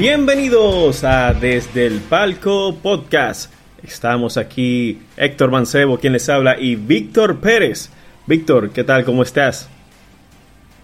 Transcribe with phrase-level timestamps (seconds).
[0.00, 3.52] Bienvenidos a Desde el Palco Podcast.
[3.86, 7.90] Estamos aquí Héctor Mancebo, quien les habla, y Víctor Pérez.
[8.26, 9.04] Víctor, ¿qué tal?
[9.04, 9.68] ¿Cómo estás?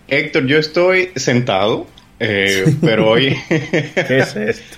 [0.06, 1.86] Héctor, yo estoy sentado,
[2.20, 3.34] eh, pero hoy...
[3.48, 4.76] ¿Qué es esto?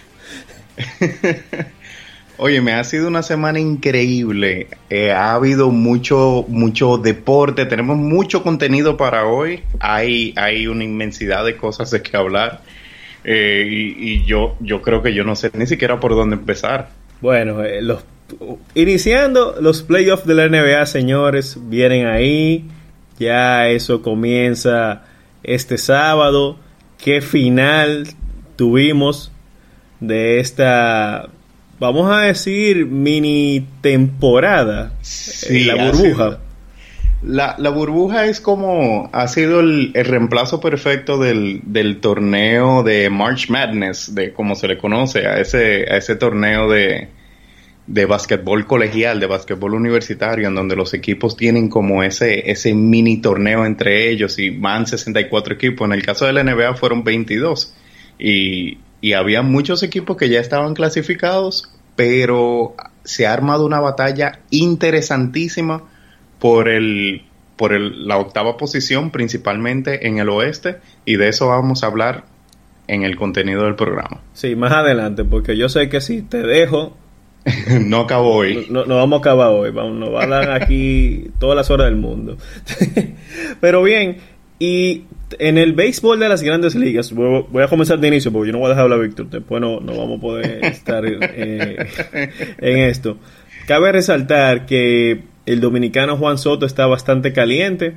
[2.36, 4.68] Oye, me ha sido una semana increíble.
[4.88, 7.66] Eh, ha habido mucho, mucho deporte.
[7.66, 9.64] Tenemos mucho contenido para hoy.
[9.80, 12.62] Hay, hay una inmensidad de cosas de que hablar.
[13.24, 16.90] Eh, y, yo, yo creo que yo no sé ni siquiera por dónde empezar.
[17.20, 18.04] Bueno, eh, los,
[18.74, 22.64] iniciando los playoffs de la NBA, señores, vienen ahí.
[23.18, 25.02] Ya eso comienza
[25.42, 26.58] este sábado.
[27.02, 28.06] ¿Qué final
[28.56, 29.32] tuvimos
[30.00, 31.28] de esta
[31.78, 34.92] vamos a decir, mini temporada.
[35.00, 36.38] Sí, la burbuja.
[37.22, 43.50] La, la, burbuja es como, ha sido el, reemplazo perfecto del, del, torneo de March
[43.50, 47.08] Madness, de como se le conoce, a ese, a ese torneo de,
[47.88, 53.20] de básquetbol colegial, de básquetbol universitario, en donde los equipos tienen como ese, ese mini
[53.20, 55.86] torneo entre ellos y van 64 equipos.
[55.86, 57.74] En el caso de la NBA fueron 22.
[58.18, 64.40] Y, y había muchos equipos que ya estaban clasificados, pero se ha armado una batalla
[64.50, 65.84] interesantísima
[66.38, 67.22] por el
[67.56, 72.24] por el, la octava posición principalmente en el oeste y de eso vamos a hablar
[72.86, 74.22] en el contenido del programa.
[74.32, 76.96] Sí, más adelante, porque yo sé que si te dejo...
[77.84, 78.66] no acabo hoy.
[78.70, 81.86] No, no, vamos a acabar hoy, vamos, nos va a dar aquí todas las horas
[81.86, 82.36] del mundo.
[83.60, 84.18] Pero bien,
[84.58, 85.04] y
[85.38, 88.58] en el béisbol de las grandes ligas, voy, a comenzar de inicio porque yo no
[88.58, 91.86] voy a dejar hablar a Víctor, después no, no vamos a poder estar eh,
[92.58, 93.18] en esto.
[93.66, 97.96] Cabe resaltar que el dominicano Juan Soto está bastante caliente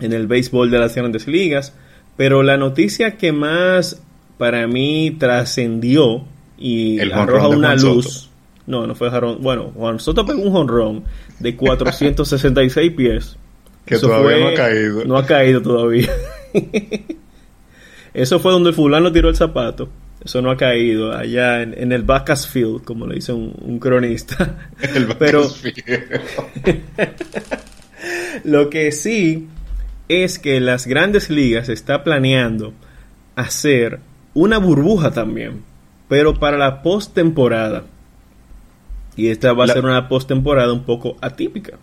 [0.00, 1.72] en el béisbol de las grandes ligas,
[2.16, 4.02] pero la noticia que más
[4.38, 6.24] para mí trascendió
[6.58, 8.28] y arroja una luz.
[8.66, 9.40] No, no fue jarrón.
[9.40, 11.04] Bueno, Juan Soto pegó un jonrón
[11.38, 13.36] de 466 pies
[13.86, 15.04] que todavía no ha caído.
[15.04, 16.10] No ha caído todavía.
[18.14, 19.90] Eso fue donde el fulano tiró el zapato.
[20.22, 24.70] Eso no ha caído allá en, el Bakersfield, como le dice un, cronista.
[24.94, 25.42] El Pero
[28.44, 29.48] lo que sí
[30.08, 32.72] es que las grandes ligas está planeando
[33.36, 34.00] hacer
[34.32, 35.62] una burbuja también,
[36.08, 37.84] pero para la postemporada.
[39.16, 41.78] Y esta va a ser una postemporada un poco atípica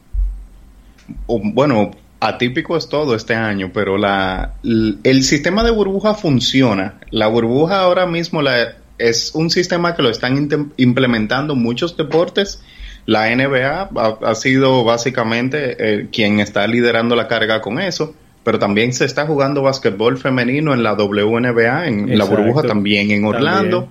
[1.28, 7.00] bueno, atípico es todo este año, pero la, el sistema de burbuja funciona.
[7.10, 12.64] La burbuja ahora mismo la, es un sistema que lo están implementando muchos deportes.
[13.08, 13.90] La NBA
[14.24, 19.26] ha, sido básicamente eh, quien está liderando la carga con eso, pero también se está
[19.26, 23.90] jugando basquetbol femenino en la WNBA, en la burbuja también en Orlando.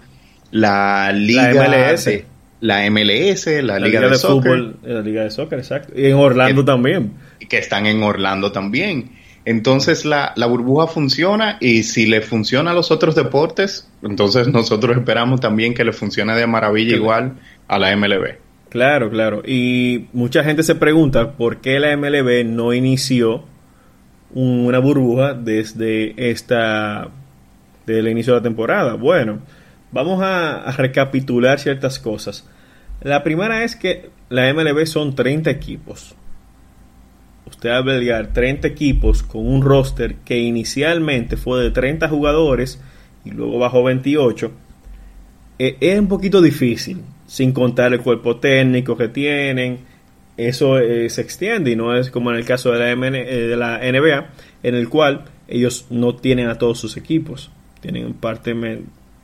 [0.52, 2.24] La Liga MLS
[2.60, 5.92] la MLS, la, Liga, de, Fútbol, la Liga de Soccer, exacto.
[5.97, 7.12] Y en Orlando también.
[7.49, 9.12] Que están en Orlando también.
[9.45, 14.97] Entonces la, la, burbuja funciona y si le funciona a los otros deportes, entonces nosotros
[14.97, 18.37] esperamos también que le funcione de maravilla igual a la MLB.
[18.69, 19.43] Claro, claro.
[19.45, 23.45] Y mucha gente se pregunta por qué la MLB no inició
[24.33, 27.09] una burbuja desde esta,
[27.87, 28.95] desde el inicio de la temporada.
[28.95, 29.41] Bueno,
[29.93, 32.49] Vamos a, recapitular ciertas cosas.
[33.01, 36.15] La primera es que la MLB son 30 equipos.
[37.50, 42.81] Usted albergar 30 equipos con un roster que inicialmente fue de 30 jugadores
[43.25, 44.50] y luego bajó 28.
[45.59, 49.81] E, es un poquito difícil, sin contar el cuerpo técnico que tienen.
[50.37, 53.56] Eso eh, se extiende y no es como en el caso de la, eh, de
[53.56, 54.31] la NBA,
[54.62, 57.51] en el cual ellos no tienen a todos sus equipos.
[57.80, 58.54] Tienen parte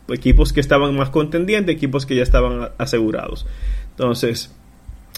[0.08, 3.46] equipos que estaban más contendientes, equipos que ya estaban asegurados.
[3.90, 4.54] Entonces,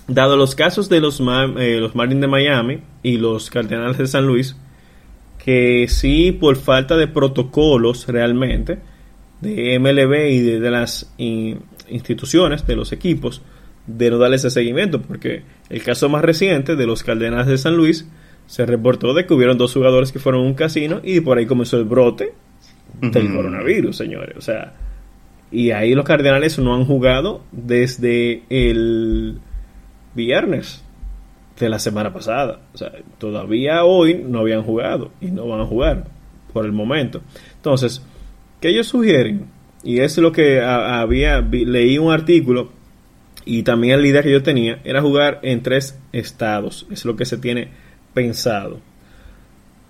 [0.08, 4.26] dado los casos de los, eh, los Marlins de Miami y los Cardenales de San
[4.26, 4.56] Luis,
[5.44, 8.78] que sí por falta de protocolos realmente
[9.40, 11.14] de MLB y de, las
[11.88, 13.42] instituciones, de los equipos,
[13.86, 17.76] de no darle ese seguimiento, porque el caso más reciente de los Cardenales de San
[17.76, 18.08] Luis
[18.46, 21.46] se reportó de que hubieron dos jugadores que fueron a un casino y por ahí
[21.46, 22.32] comenzó el brote
[23.00, 24.36] del coronavirus, señores.
[24.36, 24.74] O sea,
[25.50, 29.38] y ahí los Cardenales no han jugado desde el
[30.14, 30.82] viernes
[31.58, 32.60] de la semana pasada.
[32.74, 36.04] O sea, todavía hoy no habían jugado y no van a jugar
[36.52, 37.20] por el momento.
[37.56, 38.02] Entonces,
[38.60, 39.46] ¿qué ellos sugieren?
[39.82, 42.70] Y es lo que había, leí un artículo
[43.44, 46.86] y también la idea que yo tenía era jugar en tres estados.
[46.90, 47.68] Es lo que se tiene
[48.14, 48.80] pensado.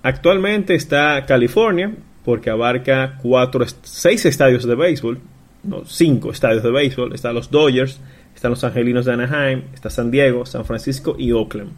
[0.02, 1.92] Actualmente está California,
[2.24, 5.20] porque abarca cuatro, seis estadios de béisbol
[5.62, 7.14] no, cinco estadios de béisbol.
[7.14, 8.00] Están los Dodgers,
[8.38, 11.72] están los Angelinos de Anaheim, está San Diego, San Francisco y Oakland.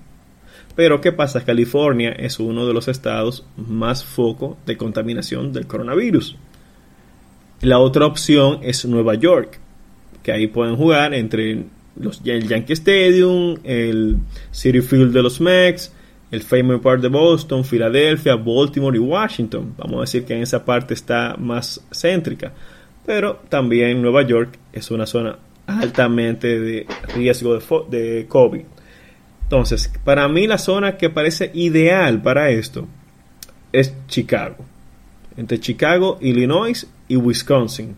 [0.77, 1.43] Pero ¿qué pasa?
[1.43, 6.37] California es uno de los estados más foco de contaminación del coronavirus.
[7.63, 9.59] La otra opción es Nueva York,
[10.23, 11.65] que ahí pueden jugar entre
[11.97, 14.19] los, el Yankee Stadium, el
[14.51, 15.91] City Field de los Mex,
[16.31, 19.73] el Fenway Park de Boston, Filadelfia, Baltimore y Washington.
[19.79, 22.53] Vamos a decir que en esa parte está más céntrica.
[23.07, 25.39] Pero también Nueva York es una zona
[25.79, 27.59] altamente de riesgo
[27.89, 28.63] de, COVID.
[29.43, 32.87] Entonces, para mí la zona que parece ideal para esto
[33.73, 34.65] es Chicago.
[35.37, 37.97] Entre Chicago, Illinois y Wisconsin.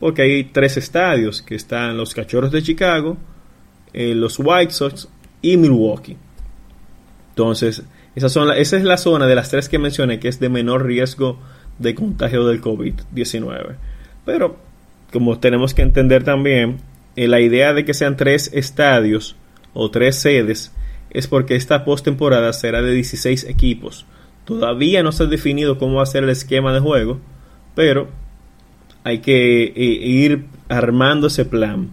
[0.00, 3.16] Porque hay tres estadios que están los Cachorros de Chicago,
[3.92, 5.08] eh, los White Sox
[5.40, 6.16] y Milwaukee.
[7.30, 7.82] Entonces,
[8.14, 11.38] esa, es la zona de las tres que mencioné que es de menor riesgo
[11.78, 13.76] de contagio del COVID-19.
[14.24, 14.56] Pero,
[15.12, 16.78] como tenemos que entender también,
[17.16, 19.36] la idea de que sean tres estadios
[19.72, 20.72] o tres sedes
[21.10, 24.04] es porque esta postemporada será de 16 equipos.
[24.44, 27.20] Todavía no se ha definido cómo va a ser el esquema de juego,
[27.74, 28.08] pero
[29.04, 31.90] hay que eh, ir armando ese plan.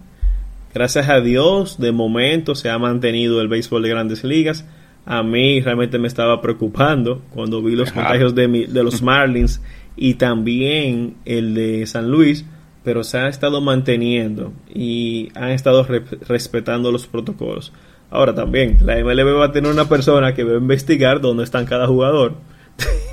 [0.74, 4.66] Gracias a Dios, de momento se ha mantenido el béisbol de grandes ligas.
[5.06, 9.62] A mí realmente me estaba preocupando cuando vi los contagios de, de los Marlins
[9.96, 12.46] y también el de San Luis,
[12.84, 15.86] pero se ha estado manteniendo y han estado
[16.28, 17.72] respetando los protocolos.
[18.10, 21.66] Ahora también, la MLB va a tener una persona que va a investigar dónde están
[21.66, 22.36] cada jugador.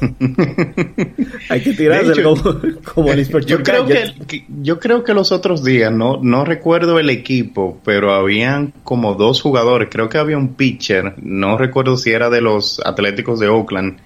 [1.51, 3.45] Hay que tirarse como, el inspector.
[3.45, 8.13] Yo creo que, yo creo que los otros días, no, no recuerdo el equipo, pero
[8.13, 9.89] habían como dos jugadores.
[9.91, 13.99] Creo que había un pitcher, no recuerdo si era de los Atléticos de Oakland,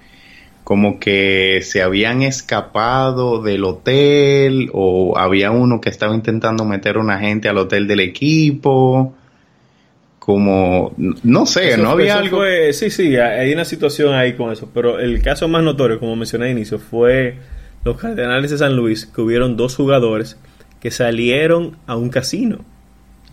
[0.63, 6.99] como que se habían escapado del hotel o había uno que estaba intentando meter a
[6.99, 9.13] una gente al hotel del equipo
[10.23, 12.43] como, no sé, no había algo...
[12.71, 16.45] sí, sí, hay una situación ahí con eso, pero el caso más notorio, como mencioné
[16.45, 17.35] al inicio, fue
[17.83, 20.37] los Cardenales de San Luis, que hubieron dos jugadores
[20.79, 22.59] que salieron a un casino.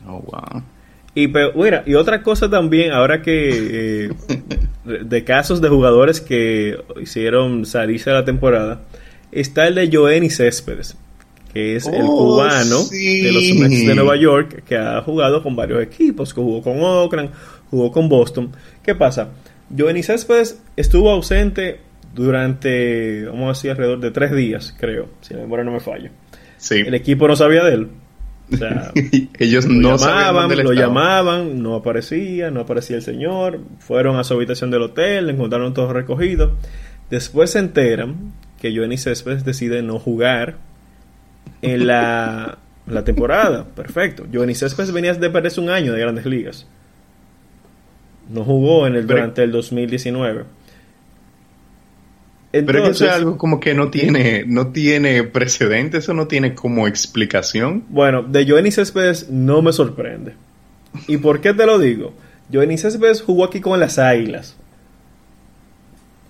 [0.04, 0.64] Oh, wow.
[1.22, 1.52] Y, pero,
[1.86, 4.10] y otra cosa también, ahora que eh,
[4.84, 8.82] de casos de jugadores que hicieron salirse a la temporada,
[9.32, 10.96] está el de Joenny Céspedes
[11.52, 15.56] que es el oh, cubano de los Mets de Nueva York, que ha jugado con
[15.56, 17.30] varios equipos, que jugó con Oakland,
[17.70, 18.52] jugó con Boston.
[18.84, 19.30] ¿Qué pasa?
[19.76, 21.80] Jovenny Céspedes estuvo ausente
[22.14, 26.10] durante, vamos a decir, alrededor de tres días, creo, si la memoria no me falla.
[26.70, 27.88] El equipo no sabía de él.
[28.52, 28.92] O sea,
[29.38, 34.70] ellos no llamaban, lo llamaban, no aparecía, no aparecía el señor, fueron a su habitación
[34.70, 36.56] del hotel, encontraron todo recogido.
[37.10, 40.56] Después se enteran que Johnny Céspedes decide no jugar
[41.62, 43.64] en la, la temporada.
[43.74, 44.26] Perfecto.
[44.32, 46.66] Johnny Céspedes venía de perderse un año de grandes ligas.
[48.32, 50.44] No jugó en el, durante el 2019.
[52.52, 56.88] Pero eso es algo como que no tiene, no tiene precedente, eso no tiene como
[56.88, 57.84] explicación.
[57.88, 60.34] Bueno, de Johnny Céspedes no me sorprende.
[61.06, 62.12] ¿Y por qué te lo digo?
[62.52, 64.56] Johnny Céspedes jugó aquí con las Águilas.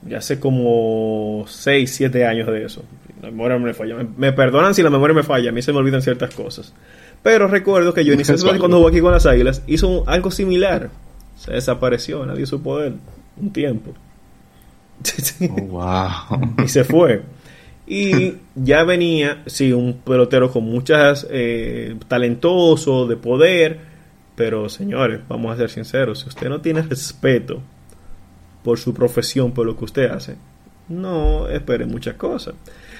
[0.06, 2.84] Ya hace como 6, 7 años de eso.
[3.22, 3.96] La memoria me falla.
[4.16, 6.74] Me, perdonan si la memoria me falla, a mí se me olvidan ciertas cosas.
[7.22, 10.90] Pero recuerdo que Johnny Céspedes cuando jugó aquí con las Águilas hizo algo similar.
[11.36, 12.94] Se desapareció, nadie supo de él.
[13.38, 13.94] Un tiempo.
[15.50, 16.54] Oh, wow.
[16.64, 17.22] y se fue.
[17.86, 23.80] Y ya venía, sí, un pelotero con muchas eh, talentoso, de poder.
[24.36, 27.60] Pero señores, vamos a ser sinceros, si usted no tiene respeto
[28.62, 30.36] por su profesión, por lo que usted hace,
[30.88, 32.54] no espere muchas cosas.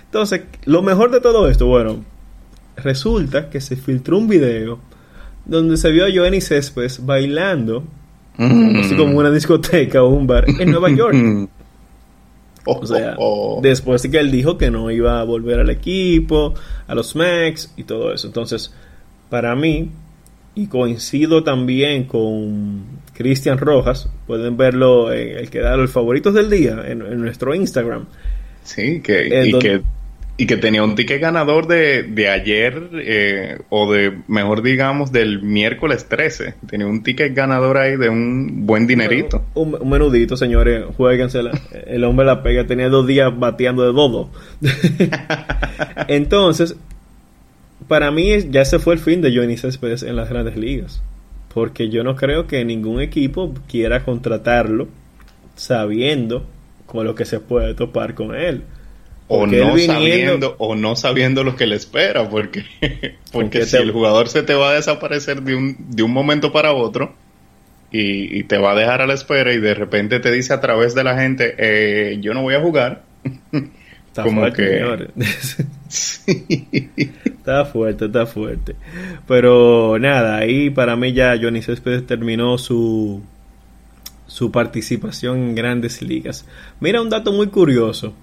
[0.05, 2.05] Entonces, lo mejor de todo esto, bueno,
[2.77, 4.81] resulta que se filtró un video
[5.45, 7.85] donde se vio a Joanny Céspedes bailando,
[8.37, 8.81] mm.
[8.81, 11.15] así como una discoteca o un bar en Nueva York.
[12.65, 13.61] o sea, oh, oh.
[13.63, 16.55] después de que él dijo que no iba a volver al equipo,
[16.87, 18.27] a los Max y todo eso.
[18.27, 18.73] Entonces,
[19.29, 19.91] para mí,
[20.55, 26.51] y coincido también con Cristian Rojas, pueden verlo en el que da los favoritos del
[26.51, 28.07] día en, nuestro Instagram.
[28.65, 29.83] Sí, que, y que
[30.41, 35.43] y que tenía un ticket ganador de, de ayer, eh, o de, mejor digamos, del
[35.43, 36.55] miércoles 13.
[36.67, 39.45] Tenía un ticket ganador ahí de un buen dinerito.
[39.53, 41.51] Un, menudito, señores, jueguensela.
[41.87, 44.31] El hombre la pega, tenía dos días bateando de dodo.
[46.09, 46.75] Entonces,
[47.87, 51.03] para mí ya se fue el fin de Johnny Céspedes en las grandes ligas.
[51.53, 54.89] Porque yo no creo que ningún equipo quiera contratarlo
[55.55, 56.47] sabiendo
[56.87, 58.63] con lo que se puede topar con él.
[59.33, 62.65] O no sabiendo o no sabiendo lo que le espera porque
[63.33, 66.73] porque si el jugador se te va a desaparecer de un, de un momento para
[66.73, 67.15] otro
[67.93, 70.95] y, te va a dejar a la espera y de repente te dice a través
[70.95, 73.03] de la gente eh, yo no voy a jugar
[74.09, 75.09] está fuerte,
[77.25, 78.75] está fuerte está fuerte.
[79.29, 83.23] Pero nada ahí para mí ya Johnny Céspedes terminó su
[84.27, 86.47] su participación en grandes ligas.
[86.81, 88.15] Mira un dato muy curioso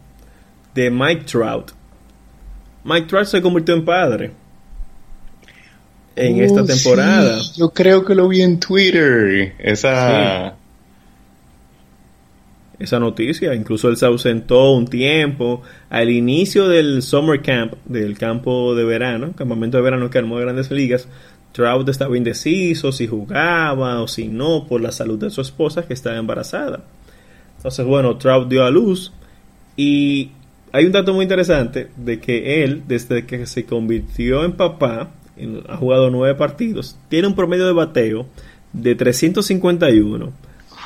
[0.77, 1.71] de Mike Trout.
[2.83, 4.31] Mike Trout se convirtió en padre
[6.15, 7.41] en esta oh, temporada.
[7.55, 9.55] yo creo que lo vi en Twitter.
[9.57, 10.55] Esa.
[12.77, 13.55] Esa noticia.
[13.55, 15.63] Incluso él se ausentó un tiempo.
[15.89, 20.43] Al inicio del Summer Camp, del campo de verano, campamento de verano que armó de
[20.43, 21.07] grandes ligas,
[21.53, 25.95] Trout estaba indeciso si jugaba o si no por la salud de su esposa que
[25.95, 26.83] estaba embarazada.
[27.57, 29.11] Entonces, bueno, Trout dio a luz
[29.75, 30.31] y
[30.71, 35.11] hay un dato muy interesante de que él, desde que se convirtió en papá,
[35.69, 38.27] ha jugado nueve partidos, tiene un promedio de bateo
[38.73, 40.33] de 351,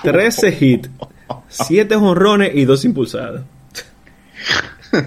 [0.03, 0.89] 13 hits,
[1.47, 3.43] 7 jonrones y 2 impulsadas.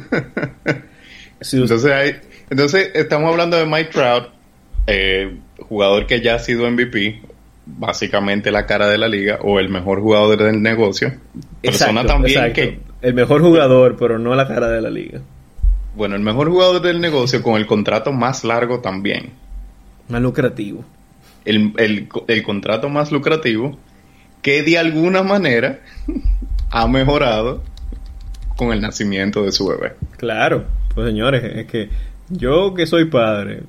[1.53, 2.17] entonces,
[2.51, 4.29] entonces, estamos hablando de Mike Trout,
[4.87, 5.37] eh,
[5.69, 7.21] jugador que ya ha sido MVP,
[7.67, 11.13] básicamente la cara de la liga o el mejor jugador del negocio.
[11.63, 15.21] Persona también que el mejor jugador, pero no la cara de la liga.
[15.95, 19.33] Bueno, el mejor jugador del negocio con el contrato más largo también.
[20.09, 20.83] Más lucrativo.
[21.45, 23.77] El, el contrato más lucrativo
[24.41, 25.81] que de alguna manera
[26.71, 27.63] ha mejorado
[28.57, 29.93] con el nacimiento de su bebé.
[30.17, 31.91] Claro, pues señores, es que
[32.31, 33.65] yo que soy padre,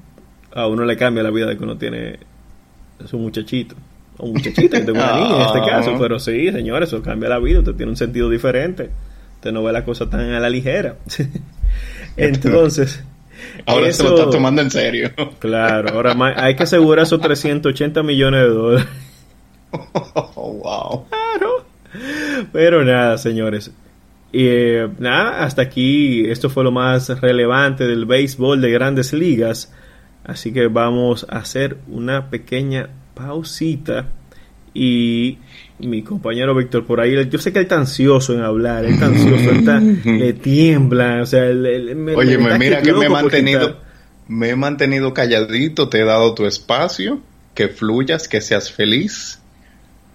[0.54, 2.20] a uno le cambia la vida de que uno tiene
[3.06, 3.76] su muchachito.
[4.18, 5.98] O muchachita, que tengo una niña en este caso, ah.
[6.00, 8.92] pero sí, señores, eso cambia la vida, usted tiene un sentido diferente
[9.52, 10.96] no ve la cosa tan a la ligera.
[12.18, 13.04] Entonces...
[13.66, 15.12] Ahora se lo está tomando en serio.
[15.40, 18.88] Claro, ahora hay que asegurar esos 380 millones de dólares.
[20.36, 21.06] wow.
[21.10, 21.66] Claro.
[22.52, 23.72] Pero nada, señores.
[24.32, 29.72] Y eh, nada, hasta aquí esto fue lo más relevante del béisbol de grandes ligas.
[30.24, 34.08] Así que vamos a hacer una pequeña pausita
[34.76, 35.40] y
[35.80, 39.08] mi compañero Víctor por ahí, yo sé que él está ansioso en hablar, él está
[39.08, 43.78] ansioso, está, le tiembla, o sea, Oye, mira que me he mantenido,
[44.28, 47.22] me he mantenido calladito, te he dado tu espacio,
[47.54, 49.40] que fluyas, que seas feliz,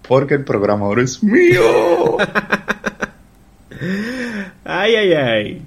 [0.06, 2.18] porque el programa ahora es mío.
[4.64, 5.62] ay, ay, ay.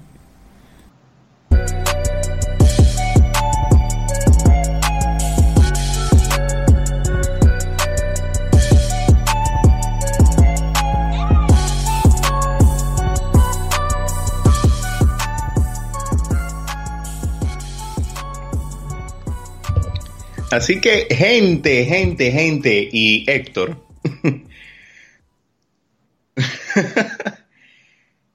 [20.53, 23.83] Así que, gente, gente, gente, y Héctor.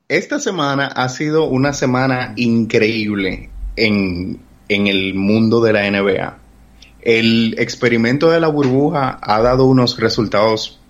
[0.08, 6.38] Esta semana ha sido una semana increíble en, el mundo de la NBA.
[7.02, 10.80] El experimento de la burbuja ha dado unos resultados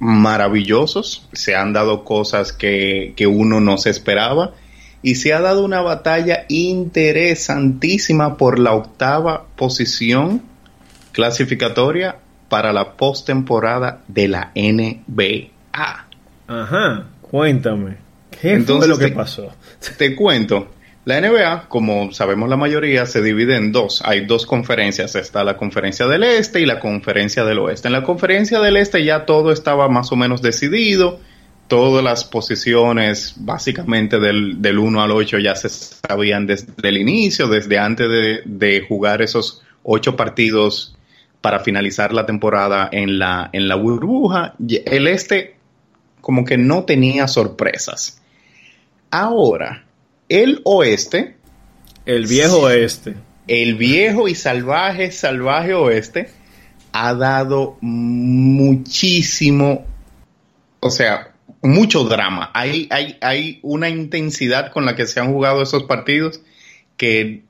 [0.00, 4.54] maravillosos, se han dado cosas que, que uno no se esperaba
[5.00, 10.50] y se ha dado una batalla interesantísima por la octava posición
[11.12, 12.16] clasificatoria
[12.48, 15.50] para la postemporada de la NBA.
[16.46, 17.96] Ajá, cuéntame.
[18.40, 19.54] ¿Qué Entonces, fue lo que pasó?
[19.98, 20.68] Te cuento.
[21.04, 24.02] La NBA, como sabemos la mayoría, se divide en dos.
[24.04, 25.16] Hay dos conferencias.
[25.16, 27.88] Está la conferencia del Este y la conferencia del Oeste.
[27.88, 31.20] En la conferencia del Este ya todo estaba más o menos decidido.
[31.66, 37.48] Todas las posiciones, básicamente del, del 1 al 8, ya se sabían desde el inicio,
[37.48, 40.96] desde antes de, de jugar esos ocho partidos
[41.42, 44.54] para finalizar la temporada en la, en la burbuja.
[44.86, 45.56] El este
[46.22, 48.22] como que no tenía sorpresas.
[49.10, 49.84] Ahora,
[50.28, 51.36] el oeste.
[52.06, 53.14] El viejo oeste.
[53.46, 56.30] El viejo y salvaje, salvaje oeste
[56.92, 59.86] ha dado muchísimo,
[60.80, 61.32] o sea,
[61.62, 62.50] mucho drama.
[62.54, 66.40] Hay, hay, hay una intensidad con la que se han jugado esos partidos
[66.96, 67.42] que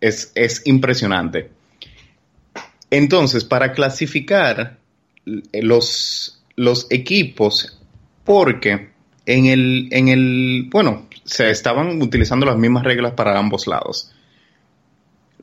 [0.00, 1.50] es, es impresionante.
[2.90, 4.78] Entonces, para clasificar
[5.24, 7.78] los, los equipos,
[8.24, 8.90] porque
[9.26, 14.12] en el, en el, bueno, se estaban utilizando las mismas reglas para ambos lados.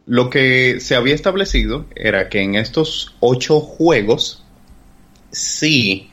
[0.06, 4.44] Lo que se había establecido era que en estos ocho juegos,
[5.32, 6.10] si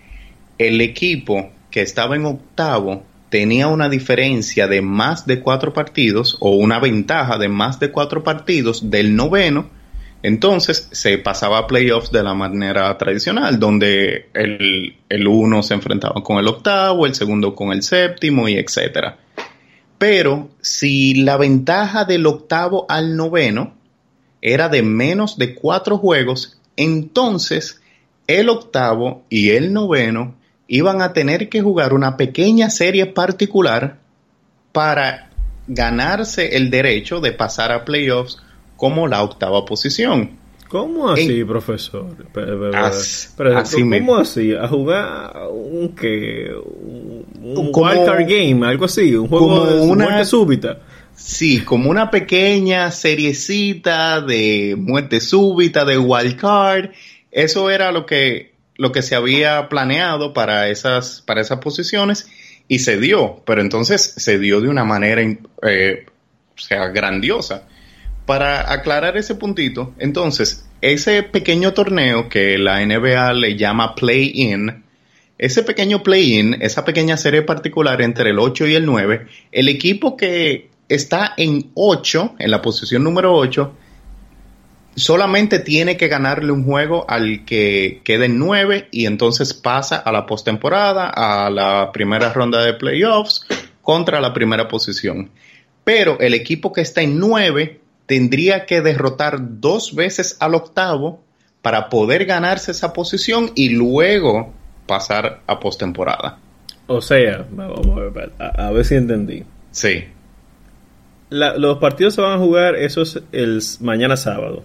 [0.58, 6.50] el equipo que estaba en octavo tenía una diferencia de más de cuatro partidos o
[6.50, 9.70] una ventaja de más de cuatro partidos del noveno,
[10.24, 16.22] entonces se pasaba a playoffs de la manera tradicional, donde el, el uno se enfrentaba
[16.22, 19.18] con el octavo, el segundo con el séptimo y etcétera.
[19.98, 23.74] Pero si la ventaja del octavo al noveno
[24.40, 27.82] era de menos de cuatro juegos, entonces
[28.26, 30.36] el octavo y el noveno
[30.68, 33.98] iban a tener que jugar una pequeña serie particular
[34.72, 35.28] para
[35.66, 38.38] ganarse el derecho de pasar a playoffs
[38.76, 40.42] como la octava posición.
[40.68, 42.16] ¿Cómo así, profesor?
[44.00, 44.54] ¿Cómo así?
[44.54, 46.50] ¿A jugar un qué?
[46.52, 50.80] Un, wildcard game, algo así, un juego de una, muerte súbita.
[51.14, 56.90] Sí, como una pequeña seriecita de muerte súbita, de wildcard.
[57.30, 62.28] Eso era lo que lo que se había planeado para esas, para esas posiciones
[62.68, 65.22] y se dio, pero entonces se dio de una manera,
[65.62, 66.06] eh,
[66.56, 67.68] o sea, grandiosa.
[68.26, 74.84] Para aclarar ese puntito, entonces, ese pequeño torneo que la NBA le llama play-in,
[75.36, 80.16] ese pequeño play-in, esa pequeña serie particular entre el 8 y el 9, el equipo
[80.16, 83.74] que está en 8, en la posición número 8,
[84.96, 90.12] solamente tiene que ganarle un juego al que quede en 9 y entonces pasa a
[90.12, 93.46] la postemporada, a la primera ronda de playoffs
[93.82, 95.30] contra la primera posición.
[95.82, 101.22] Pero el equipo que está en 9 tendría que derrotar dos veces al octavo
[101.62, 104.52] para poder ganarse esa posición y luego
[104.86, 106.38] pasar a postemporada.
[106.86, 109.44] O sea, vamos a ver, a, ver si entendí.
[109.70, 110.04] Sí.
[111.30, 114.62] los partidos se van a jugar, eso es el mañana sábado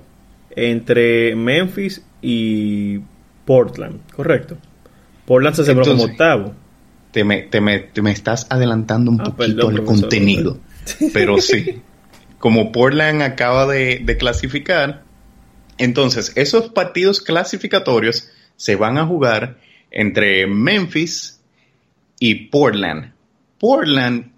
[0.55, 2.99] entre Memphis y
[3.45, 4.57] Portland, correcto.
[5.25, 6.53] Portland se cerró como octavo.
[7.11, 10.57] Te me, te, me, te me, estás adelantando un ah, poquito el contenido.
[11.13, 11.81] Pero sí,
[12.39, 15.03] como Portland acaba de, clasificar,
[15.77, 19.57] entonces esos partidos clasificatorios se van a jugar
[19.91, 21.41] entre Memphis
[22.19, 23.13] y Portland.
[23.59, 24.31] Portland,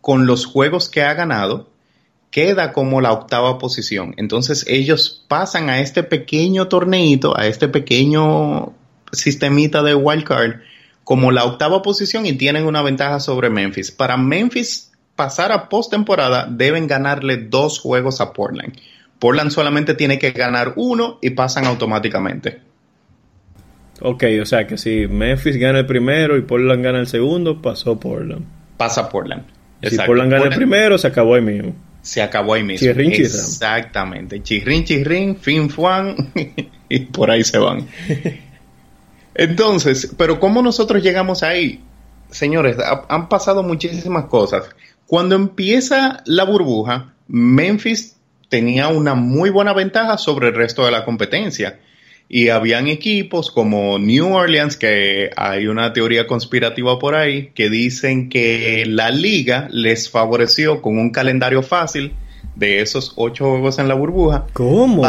[0.00, 1.70] con los juegos que ha ganado,
[2.30, 4.14] queda como la octava posición.
[4.16, 8.72] Entonces ellos pasan a este pequeño torneito, a este pequeño
[9.12, 10.60] sistemita de wildcard,
[11.04, 13.90] como la octava posición y tienen una ventaja sobre Memphis.
[13.90, 14.89] Para Memphis
[15.20, 18.72] pasar a postemporada deben ganarle dos juegos a Portland.
[19.18, 22.60] Portland solamente tiene que ganar uno y pasan automáticamente.
[24.00, 28.00] Ok, o sea que si Memphis gana el primero y Portland gana el segundo, pasó
[28.00, 28.46] Portland.
[28.78, 29.44] Pasa Portland.
[29.82, 32.86] Si Portland gana el primero, se acabó ahí mismo se acabó ahí mismo.
[32.86, 34.42] Chirrin, Exactamente.
[34.42, 36.32] Chirrin, chirrin, fin, fuan,
[36.88, 37.86] y por ahí se van.
[39.34, 41.82] Entonces, pero ¿cómo nosotros llegamos ahí?
[42.30, 42.76] Señores,
[43.08, 44.64] han pasado muchísimas cosas.
[45.10, 48.14] Cuando empieza la burbuja, Memphis
[48.48, 51.80] tenía una muy buena ventaja sobre el resto de la competencia.
[52.28, 58.28] Y habían equipos como New Orleans, que hay una teoría conspirativa por ahí, que dicen
[58.28, 62.12] que la liga les favoreció con un calendario fácil
[62.54, 64.46] de esos ocho juegos en la burbuja.
[64.52, 65.02] ¿Cómo?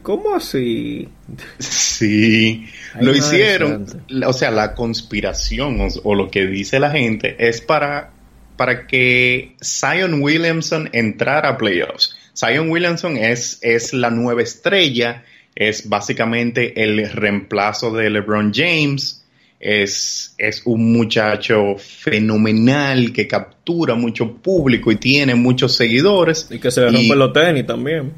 [0.00, 1.10] ¿Cómo así?
[1.58, 2.64] Sí,
[2.98, 3.84] lo hicieron.
[4.26, 8.12] O sea, la conspiración o, lo que dice la gente es para,
[8.56, 12.16] para que Zion Williamson entrara a playoffs.
[12.36, 15.24] Zion Williamson es, es la nueva estrella
[15.56, 19.24] es básicamente el reemplazo de LeBron James.
[19.58, 26.46] Es, es, un muchacho fenomenal que captura mucho público y tiene muchos seguidores.
[26.50, 28.12] Y que se le rompe los tenis también.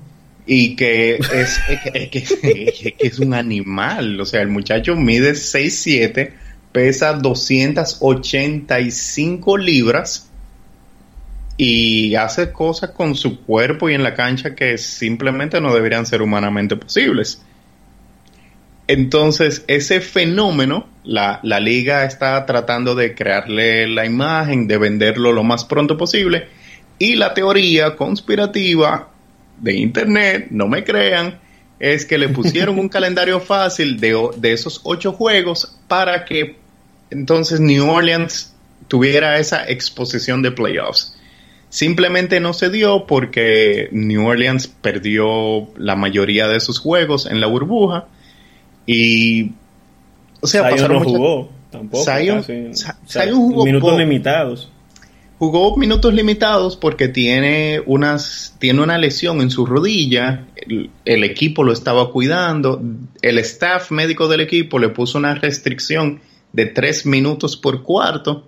[0.46, 1.60] Y que es,
[2.10, 4.20] que, es un animal.
[4.20, 6.32] O sea, el muchacho mide 6'7,
[6.72, 10.27] pesa 285 libras
[11.60, 16.22] y hace cosas con su cuerpo y en la cancha que simplemente no deberían ser
[16.22, 17.42] humanamente posibles.
[18.86, 25.42] Entonces, ese fenómeno, la, la, liga está tratando de crearle la imagen, de venderlo lo
[25.42, 26.46] más pronto posible,
[26.98, 29.10] y la teoría conspirativa
[29.60, 31.40] de Internet, no me crean,
[31.80, 36.56] es que le pusieron un calendario fácil de, de esos ocho juegos para que
[37.10, 38.54] entonces New Orleans
[38.86, 41.17] tuviera esa exposición de playoffs.
[41.70, 47.46] Simplemente no se dio porque New Orleans perdió la mayoría de sus juegos en la
[47.46, 48.06] burbuja
[48.86, 49.52] y
[50.40, 52.04] o sea, pasaron no jugó tampoco.
[53.48, 54.70] jugó minutos limitados.
[55.38, 61.64] Jugó minutos limitados porque tiene unas tiene una lesión en su rodilla, el, el equipo
[61.64, 62.82] lo estaba cuidando,
[63.20, 66.20] el staff médico del equipo le puso una restricción
[66.52, 68.47] de tres minutos por cuarto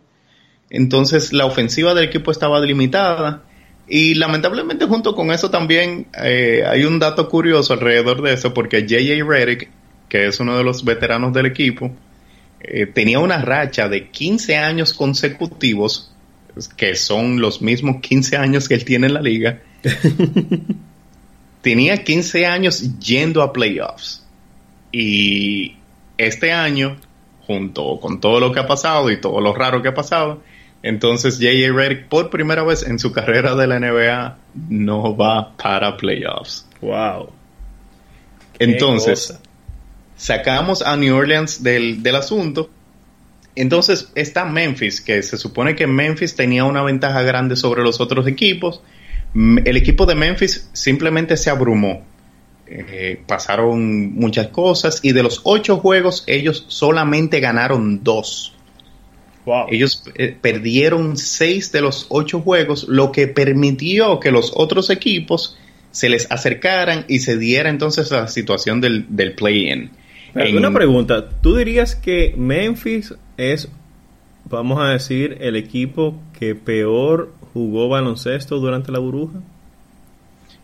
[0.70, 3.42] Entonces la ofensiva del equipo estaba delimitada.
[3.88, 8.86] Y lamentablemente junto con eso también eh, hay un dato curioso alrededor de eso, porque
[8.86, 9.68] JJ Redick,
[10.08, 11.90] que es uno de los veteranos del equipo,
[12.60, 16.12] eh, tenía una racha de 15 años consecutivos,
[16.76, 19.60] que son los mismos 15 años que él tiene en la liga.
[21.62, 24.24] tenía 15 años yendo a playoffs.
[24.92, 25.76] Y
[26.16, 26.96] este año,
[27.46, 30.42] junto con todo lo que ha pasado y todo lo raro que ha pasado,
[30.82, 31.72] entonces J.J.
[31.72, 34.38] Redick por primera vez en su carrera de la NBA
[34.68, 36.66] no va para playoffs.
[36.80, 37.30] Wow.
[38.58, 39.38] Entonces,
[40.16, 42.70] sacamos a New Orleans del, del asunto.
[43.54, 48.26] Entonces está Memphis, que se supone que Memphis tenía una ventaja grande sobre los otros
[48.26, 48.82] equipos.
[49.34, 52.04] El equipo de Memphis simplemente se abrumó.
[52.66, 58.54] Eh, pasaron muchas cosas y de los ocho juegos ellos solamente ganaron dos.
[59.70, 65.56] Ellos eh, perdieron seis de los ocho juegos, lo que permitió que los otros equipos
[65.90, 69.04] se les acercaran y se diera entonces la situación del,
[69.36, 69.90] play-in.
[70.34, 73.68] Una pregunta, ¿tú dirías que Memphis es,
[74.44, 79.40] vamos a decir, el equipo que peor jugó baloncesto durante la burbuja?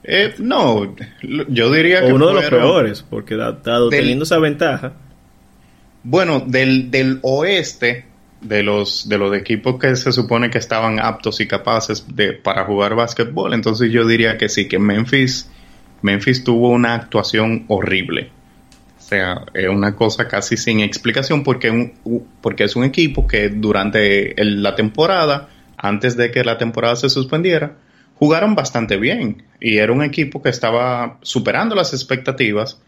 [0.05, 0.95] Eh, no,
[1.49, 2.12] yo diría que...
[2.12, 4.93] Uno de los peores, porque dado teniendo esa ventaja.
[6.05, 8.05] Bueno, del, del oeste,
[8.49, 12.65] de los, de los equipos que se supone que estaban aptos y capaces de, para
[12.65, 13.55] jugar básquetbol.
[13.55, 15.51] Entonces yo diría que sí, que Memphis,
[16.03, 18.31] Memphis tuvo una actuación horrible.
[18.99, 21.95] O sea, es una cosa casi sin explicación porque,
[22.41, 27.77] porque es un equipo que durante la temporada, antes de que la temporada se suspendiera,
[28.17, 29.45] jugaron bastante bien.
[29.61, 32.81] Y era un equipo que estaba superando las expectativas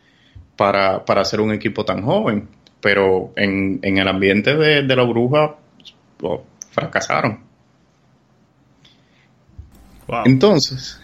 [0.57, 2.49] para, para ser un equipo tan joven
[2.81, 5.57] pero en, en el ambiente de, la bruja
[6.23, 7.41] oh, fracasaron.
[10.25, 11.01] Entonces,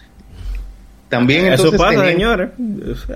[1.09, 2.49] también eso pasa, señores.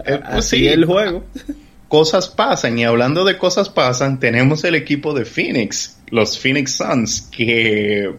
[0.05, 1.23] Eh, pues sí, el juego.
[1.87, 7.21] Cosas pasan y hablando de cosas pasan, tenemos el equipo de Phoenix, los Phoenix Suns,
[7.31, 8.13] que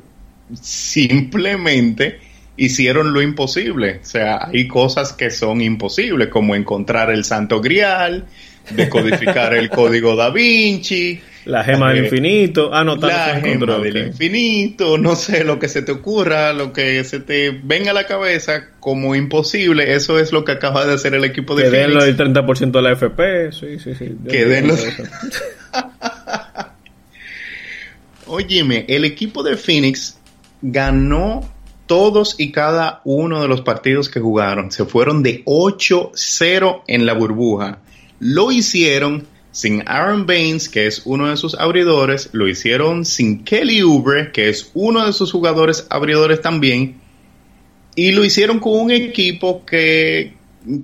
[0.61, 2.19] simplemente
[2.57, 4.01] hicieron lo imposible.
[4.03, 8.27] O sea, hay cosas que son imposibles, como encontrar el Santo Grial,
[8.71, 11.21] decodificar el código da Vinci.
[11.47, 12.71] La gema del eh, infinito.
[12.73, 14.99] Ah, no, la gema del infinito.
[14.99, 18.69] No sé, lo que se te ocurra, lo que se te venga a la cabeza
[18.79, 19.95] como imposible.
[19.95, 22.83] Eso es lo que acaba de hacer el equipo de Que den el 30% de
[22.83, 23.53] la FP.
[23.53, 24.17] Sí, sí, sí.
[24.29, 24.87] Que den los...
[28.27, 30.19] Óyeme, el equipo de Phoenix
[30.63, 31.51] ganó
[31.87, 34.71] todos y cada uno de los partidos que jugaron.
[34.71, 37.81] Se fueron de 8-0 en la burbuja.
[38.21, 43.81] Lo hicieron sin Aaron Baines, que es uno de sus abridores, lo hicieron sin Kelly
[43.81, 46.97] Oubre, que es uno de sus jugadores abridores también,
[47.97, 50.35] y lo hicieron con un equipo que,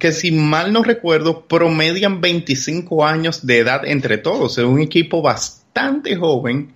[0.01, 4.59] que si mal no recuerdo, promedian 25 años de edad entre todos.
[4.59, 6.73] Es un equipo bastante joven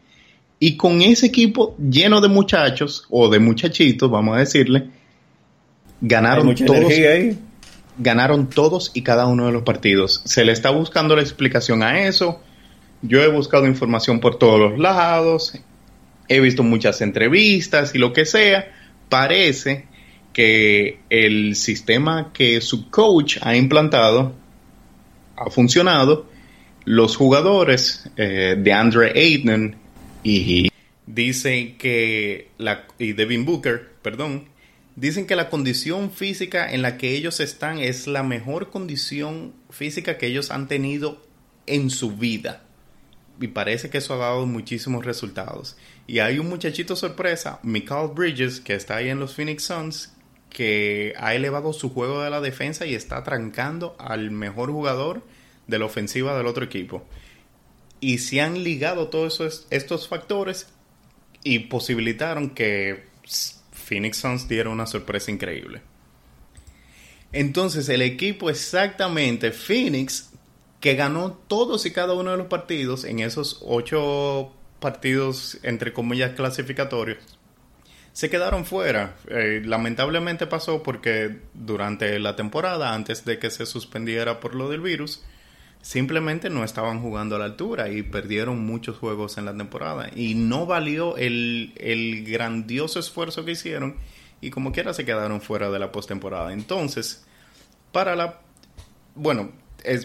[0.61, 4.89] y con ese equipo lleno de muchachos o de muchachitos, vamos a decirle,
[6.01, 6.93] ganaron todos
[7.99, 10.23] ganaron todos y cada uno de los partidos.
[10.25, 12.41] Se le está buscando la explicación a eso.
[13.03, 15.55] Yo he buscado información por todos los lados,
[16.29, 18.73] he visto muchas entrevistas y lo que sea.
[19.09, 19.87] Parece
[20.33, 24.35] que el sistema que su coach ha implantado
[25.37, 26.27] ha funcionado.
[26.85, 29.77] Los jugadores eh, de Andre Ayton
[30.23, 30.71] y
[31.79, 32.49] que
[32.99, 34.49] y Devin Booker, perdón,
[35.01, 40.19] Dicen que la condición física en la que ellos están es la mejor condición física
[40.19, 41.23] que ellos han tenido
[41.67, 42.65] en su vida.
[43.41, 45.79] Y parece que eso ha dado muchísimos resultados.
[46.07, 50.13] Y hay un muchachito sorpresa, Michael Bridges, que está ahí en los Phoenix Suns,
[50.51, 55.23] que ha elevado su juego de la defensa y está trancando al mejor jugador
[55.67, 57.07] de la ofensiva del otro equipo.
[58.01, 60.67] Y se han ligado todos estos factores
[61.43, 63.09] y posibilitaron que
[63.91, 65.83] Phoenix Suns dieron una sorpresa increíble.
[67.33, 70.31] Entonces el equipo exactamente, Phoenix,
[70.79, 76.37] que ganó todos y cada uno de los partidos en esos ocho partidos, entre comillas,
[76.37, 77.19] clasificatorios,
[78.13, 79.17] se quedaron fuera.
[79.27, 84.83] Eh, lamentablemente pasó porque durante la temporada, antes de que se suspendiera por lo del
[84.83, 85.25] virus,
[85.83, 90.11] simplemente no estaban jugando a la altura y perdieron muchos juegos en la temporada.
[90.15, 93.97] Y no valió el, el grandioso esfuerzo que hicieron
[94.41, 96.53] y como quiera se quedaron fuera de la postemporada.
[96.53, 97.25] Entonces,
[97.93, 98.41] para la...
[99.15, 99.53] Bueno,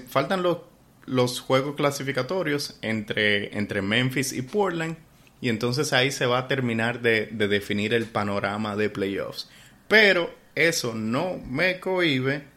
[0.07, 0.59] faltan los,
[1.05, 4.97] los juegos clasificatorios entre, entre Memphis y Portland
[5.41, 9.49] y entonces ahí se va a terminar de, de definir el panorama de playoffs.
[9.87, 12.54] Pero eso no me cohibe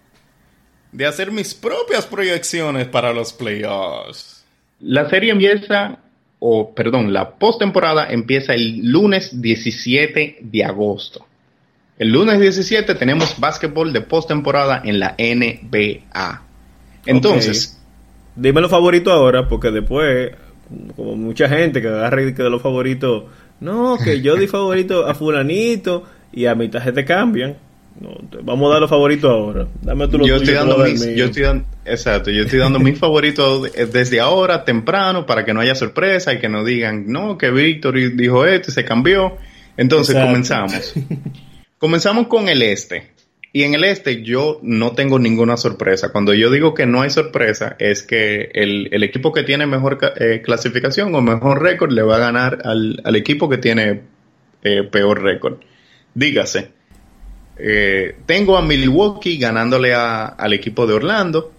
[0.92, 4.44] de hacer mis propias proyecciones para los playoffs.
[4.80, 5.98] La serie empieza,
[6.38, 11.26] o perdón, la postemporada empieza el lunes 17 de agosto.
[11.98, 16.42] El lunes 17 tenemos básquetbol de postemporada en la NBA.
[17.06, 17.80] Entonces,
[18.36, 20.30] dime lo favorito ahora, porque después,
[20.94, 23.24] como mucha gente que agarra y que de los favoritos,
[23.60, 27.56] no, que yo di favorito a fulanito y a mitad te cambian.
[28.42, 29.66] Vamos a dar los favoritos ahora.
[29.82, 33.72] Dame tú yo estoy dando mis, yo estoy dando, exacto, yo estoy dando mis favoritos
[33.72, 37.94] desde ahora, temprano, para que no haya sorpresa y que no digan, no, que Víctor
[38.14, 39.36] dijo esto y se cambió.
[39.76, 40.94] Entonces comenzamos.
[41.78, 43.12] Comenzamos con el este.
[43.52, 46.10] Y en el este yo no tengo ninguna sorpresa.
[46.10, 50.42] Cuando yo digo que no hay sorpresa, es que el, equipo que tiene mejor eh,
[50.44, 54.02] clasificación o mejor récord le va a ganar al, equipo que tiene
[54.64, 55.58] eh, peor récord.
[56.14, 56.72] Dígase,
[57.58, 61.52] eh, tengo a Milwaukee ganándole al equipo de Orlando.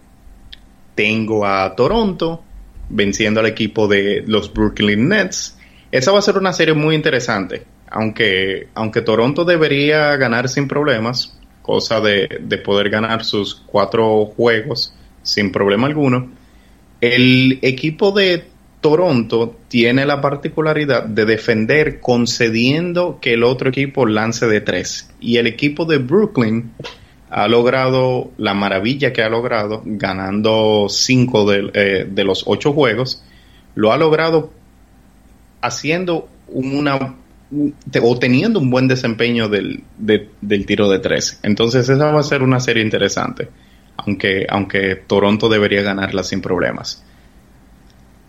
[0.96, 2.44] Tengo a Toronto
[2.90, 5.58] venciendo al equipo de los Brooklyn Nets.
[5.92, 11.38] Esa va a ser una serie muy interesante aunque, aunque Toronto debería ganar sin problemas,
[11.62, 12.28] cosa de,
[12.64, 16.32] poder ganar sus cuatro juegos sin problema alguno,
[17.02, 18.49] el equipo de
[18.82, 25.10] Toronto tiene la particularidad de defender concediendo que el otro equipo lance de tres.
[25.20, 26.72] Y el equipo de Brooklyn
[27.30, 33.24] ha logrado la maravilla que ha logrado, ganando cinco de, eh, los ocho juegos,
[33.76, 34.52] lo ha logrado
[35.62, 37.16] haciendo una
[38.02, 41.40] o teniendo un buen desempeño del, del tiro de tres.
[41.44, 43.50] Entonces esa va a ser una serie interesante,
[43.98, 47.04] aunque, aunque Toronto debería ganarla sin problemas.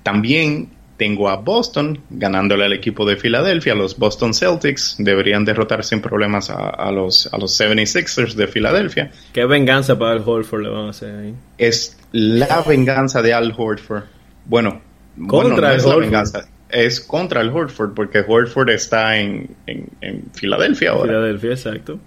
[0.02, 6.02] También tengo a Boston ganándole al equipo de Filadelfia, los Boston Celtics deberían derrotar sin
[6.02, 9.10] problemas a, los, a los 76ers de Filadelfia.
[9.32, 11.34] ¿Qué venganza para Al Horford le van a hacer ahí?
[11.56, 14.04] Es la venganza de Al Horford.
[14.44, 14.82] Bueno,
[15.26, 21.12] contra es la venganza es contra el Horford, porque Horford está en, en, Filadelfia ahora.
[21.12, 21.98] Filadelfia, exacto.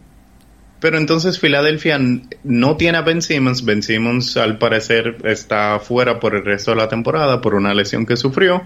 [0.83, 1.97] Pero entonces Filadelfia
[2.43, 3.63] no tiene a Ben Simmons.
[3.63, 8.05] Ben Simmons al parecer está fuera por el resto de la temporada por una lesión
[8.05, 8.63] que sufrió.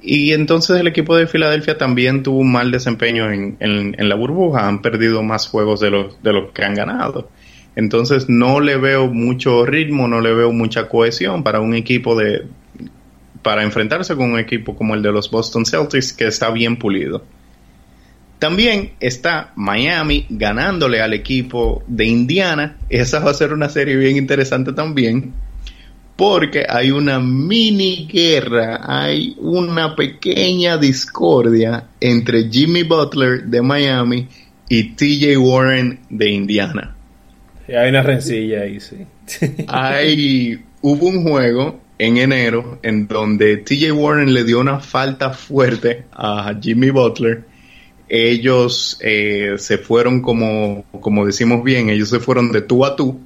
[0.00, 4.68] Y entonces el equipo de Filadelfia también tuvo un mal desempeño en, en, la burbuja.
[4.68, 7.28] Han perdido más juegos de los, de los que han ganado.
[7.76, 12.46] Entonces no le veo mucho ritmo, no le veo mucha cohesión para un equipo de,
[13.42, 17.22] para enfrentarse con un equipo como el de los Boston Celtics que está bien pulido.
[18.40, 22.78] También está Miami ganándole al equipo de Indiana.
[22.88, 25.34] Esa va a ser una serie bien interesante también.
[26.16, 34.26] Porque hay una mini guerra, hay una pequeña discordia entre Jimmy Butler de Miami
[34.70, 36.96] y TJ Warren de Indiana.
[37.68, 38.96] hay una rencilla ahí, sí.
[39.68, 46.04] hay, hubo un juego en enero en donde TJ Warren le dio una falta fuerte
[46.12, 47.50] a Jimmy Butler.
[48.12, 53.20] Ellos eh, se fueron como, como decimos bien, ellos se fueron de tú a tú.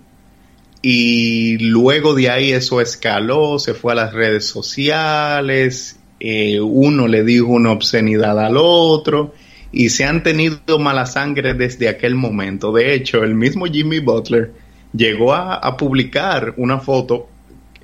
[0.83, 7.25] Y luego de ahí eso escaló, se fue a las redes sociales, eh, uno le
[7.25, 9.33] dijo una obscenidad al otro
[9.73, 12.71] y se han tenido mala sangre desde aquel momento.
[12.71, 14.53] De hecho, el mismo Jimmy Butler
[14.93, 17.29] llegó a publicar una foto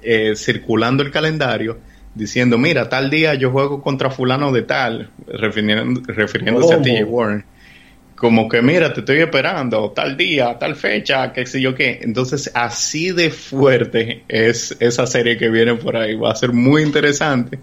[0.03, 1.79] eh, circulando el calendario
[2.15, 7.45] diciendo, mira, tal día yo juego contra fulano de tal, refiriéndose a TJ Warren.
[8.17, 12.01] Como que, mira, te estoy esperando, tal día, tal fecha, qué sé yo qué.
[12.03, 16.17] Entonces, así de fuerte es esa serie que viene por ahí.
[16.17, 17.59] Va a ser muy interesante.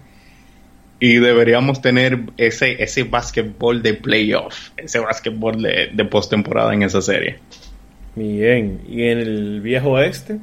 [0.98, 7.00] Y deberíamos tener ese, ese básquetbol de playoff, ese básquetbol de, de postemporada en esa
[7.00, 7.38] serie.
[8.16, 10.40] Bien, ¿y en el viejo oeste?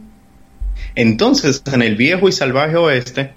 [0.95, 3.33] Entonces, en el viejo y salvaje oeste,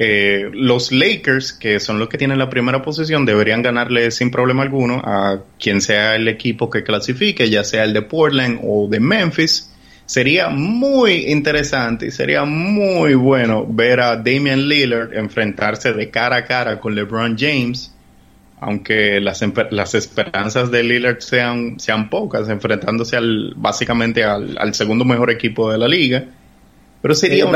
[0.00, 4.62] eh, los Lakers, que son los que tienen la primera posición, deberían ganarle sin problema
[4.62, 9.00] alguno a quien sea el equipo que clasifique, ya sea el de Portland o de
[9.00, 9.72] Memphis.
[10.06, 16.44] Sería muy interesante y sería muy bueno ver a Damian Lillard enfrentarse de cara a
[16.44, 17.92] cara con LeBron James,
[18.60, 25.32] aunque las, las esperanzas de Lillard sean, sean pocas, enfrentándose al, básicamente al segundo mejor
[25.32, 26.24] equipo de la liga
[27.00, 27.46] pero sería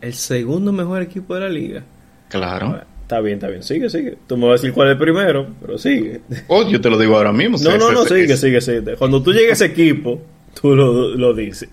[0.00, 1.82] el segundo mejor equipo de la liga.
[2.28, 2.80] Claro.
[3.02, 3.62] Está bien, está bien.
[3.62, 4.16] Sigue, sigue.
[4.26, 6.22] Tú me vas a decir cuál es el primero, pero sigue.
[6.48, 7.58] Oh, yo te lo digo ahora mismo.
[7.62, 8.96] No, no, no, sigue, sigue, sigue.
[8.96, 10.22] Cuando tú llegues a ese equipo,
[10.60, 11.68] tú lo, lo dices.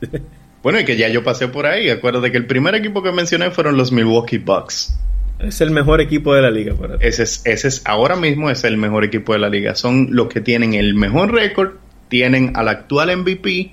[0.63, 1.89] Bueno, y que ya yo pasé por ahí.
[1.89, 4.95] Acuérdate que el primer equipo que mencioné fueron los Milwaukee Bucks.
[5.39, 8.63] Es el mejor equipo de la liga para Ese es, ese es, ahora mismo es
[8.63, 9.73] el mejor equipo de la liga.
[9.73, 11.71] Son los que tienen el mejor récord,
[12.09, 13.71] tienen al actual MVP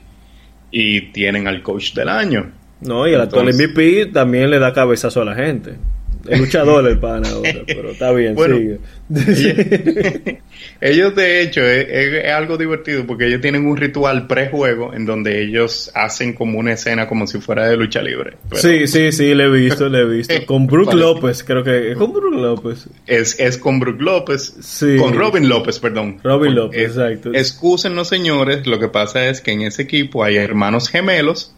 [0.70, 2.52] y tienen al coach del año.
[2.80, 5.76] No, y el actual MVP también le da cabezazo a la gente.
[6.28, 8.78] El luchador el pana ahora, pero está bien, sigue.
[10.80, 15.90] ellos de hecho es, algo divertido porque ellos tienen un ritual pre-juego en donde ellos
[15.94, 18.36] hacen como una escena como si fuera de lucha libre.
[18.52, 20.34] Sí, sí, sí, le he visto, le he visto.
[20.46, 22.88] Con Brook López, creo que es con Brook López.
[23.06, 24.56] Es, es con Brook López.
[24.60, 24.96] Sí.
[24.98, 26.18] Con Robin López, perdón.
[26.22, 27.30] Robin López, exacto.
[27.90, 31.54] los señores, lo que pasa es que en ese equipo hay hermanos gemelos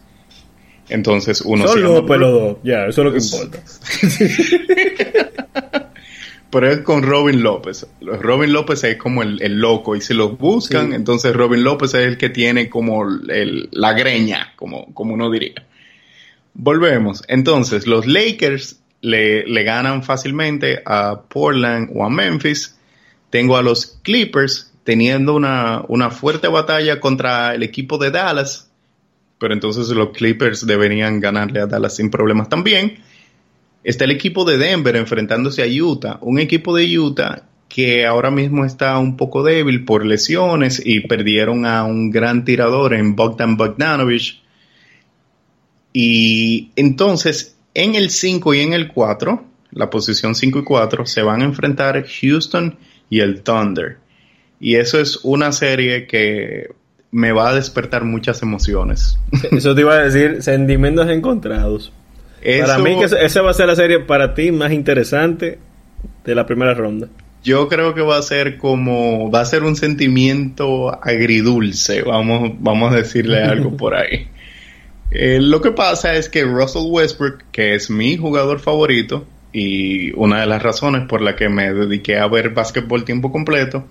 [0.91, 3.63] entonces uno Son los dos, ya, eso es lo que importa.
[6.51, 7.87] Pero es con Robin López.
[8.01, 12.17] Robin López es como el, loco y si lo buscan, entonces Robin López es el
[12.17, 15.65] que tiene como la greña, como, como uno diría.
[16.53, 17.23] Volvemos.
[17.29, 22.77] Entonces, los Lakers le, le ganan fácilmente a Portland o a Memphis.
[23.29, 28.70] Tengo a los Clippers teniendo una, una fuerte batalla contra el equipo de Dallas
[29.41, 32.99] pero entonces los Clippers deberían ganarle a Dallas sin problemas también.
[33.83, 38.65] Está el equipo de Denver enfrentándose a Utah, un equipo de Utah que ahora mismo
[38.65, 44.43] está un poco débil por lesiones y perdieron a un gran tirador en Bogdan Bogdanovich.
[45.91, 51.23] Y entonces en el 5 y en el 4, la posición 5 y 4, se
[51.23, 52.77] van a enfrentar Houston
[53.09, 53.97] y el Thunder.
[54.59, 56.69] Y eso es una serie que
[57.11, 59.19] me va a despertar muchas emociones.
[59.51, 61.91] Eso te iba a decir, sentimientos encontrados.
[62.43, 65.59] Para mí que esa va a ser la serie para ti más interesante
[66.25, 67.07] de la primera ronda.
[67.43, 72.93] Yo creo que va a ser como, va a ser un sentimiento agridulce, vamos, vamos
[72.93, 74.27] a decirle algo por ahí.
[75.11, 80.41] Eh, lo que pasa es que Russell Westbrook, que es mi jugador favorito y una
[80.41, 83.85] de las razones por la que me dediqué a ver básquetbol tiempo completo,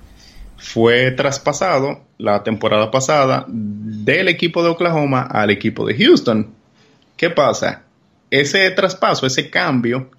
[0.61, 6.53] fue traspasado la temporada pasada del equipo de Oklahoma al equipo de Houston.
[7.17, 7.85] ¿Qué pasa?
[8.31, 10.11] Ese traspaso, ese cambio,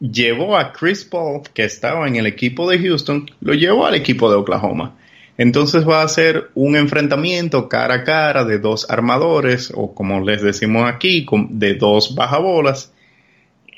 [0.00, 4.30] llevó a Chris Paul, que estaba en el equipo de Houston, lo llevó al equipo
[4.30, 4.96] de Oklahoma.
[5.36, 10.42] Entonces va a ser un enfrentamiento cara a cara de dos armadores, o como les
[10.42, 12.92] decimos aquí, de dos bajabolas.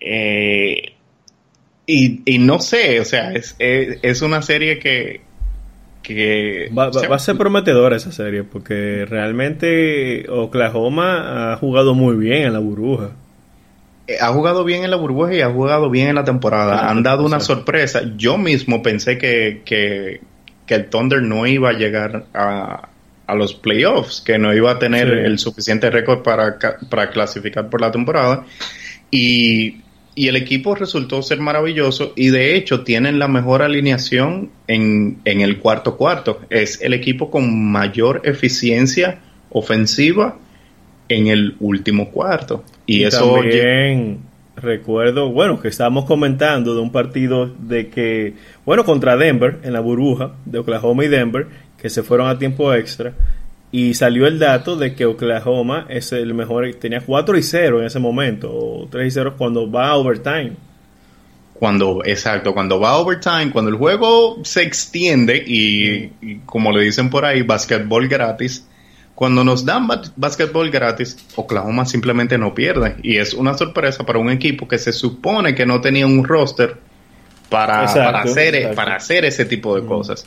[0.00, 0.94] Eh,
[1.84, 5.20] y, no sé, o sea, es una serie que,
[6.02, 12.52] que va, a ser prometedora esa serie porque realmente Oklahoma ha jugado muy bien en
[12.52, 13.10] la burbuja.
[14.06, 16.90] Eh, ha jugado bien en la burbuja y ha jugado bien en la temporada.
[16.90, 18.02] Han dado una sorpresa.
[18.16, 20.20] Yo mismo pensé que, que,
[20.68, 22.88] el Thunder no iba a llegar a,
[23.26, 27.82] a los playoffs, que no iba a tener el suficiente récord para, para clasificar por
[27.82, 28.46] la temporada.
[29.10, 29.81] Y
[30.14, 35.58] y el equipo resultó ser maravilloso y de hecho tienen la mejor alineación en, el
[35.58, 36.40] cuarto cuarto.
[36.50, 39.20] Es el equipo con mayor eficiencia
[39.50, 40.36] ofensiva
[41.08, 42.62] en el último cuarto.
[42.86, 44.18] Y, eso también
[44.56, 48.34] recuerdo, bueno, que estábamos comentando de un partido de que,
[48.66, 51.46] bueno, contra Denver en la burbuja de Oklahoma y Denver,
[51.80, 53.14] que se fueron a tiempo extra
[53.74, 57.86] y salió el dato de que Oklahoma es el mejor, tenía 4 y 0 en
[57.86, 60.52] ese momento, o 3 y 0 cuando va a overtime.
[61.54, 67.08] Cuando, exacto, cuando va a overtime, cuando el juego se extiende y, como le dicen
[67.08, 68.68] por ahí, basquetbol gratis,
[69.14, 72.96] cuando nos dan basquetbol gratis, Oklahoma simplemente no pierde.
[73.02, 76.76] Y es una sorpresa para un equipo que se supone que no tenía un roster
[77.48, 80.26] para, para, hacer, para hacer ese tipo de cosas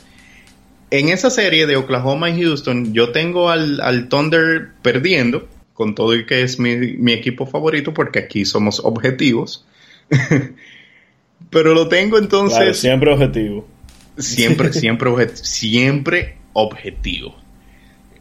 [0.90, 6.24] en esa serie de Oklahoma y Houston, yo tengo al, Thunder perdiendo, con todo y
[6.26, 9.66] que es mi, equipo favorito, porque aquí somos objetivos.
[11.50, 12.78] Pero lo tengo entonces.
[12.78, 13.66] siempre objetivo.
[14.16, 17.36] Siempre, siempre, siempre objetivo.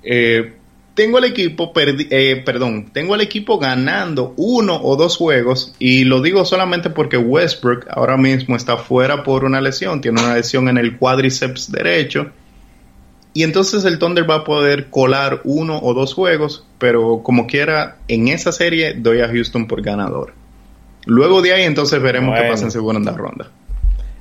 [0.04, 0.54] Eh,
[0.96, 6.22] tengo el equipo, eh, perdón, tengo el equipo ganando uno o dos juegos y lo
[6.22, 10.78] digo solamente porque Westbrook ahora mismo está fuera por una lesión, tiene una lesión en
[10.78, 12.32] el cuádriceps derecho
[13.36, 17.98] y entonces el Thunder va a poder colar uno o dos juegos, pero como quiera,
[18.08, 20.34] en esa serie doy a Houston por ganador.
[21.06, 23.52] Luego de ahí entonces veremos qué pasa en segunda ronda.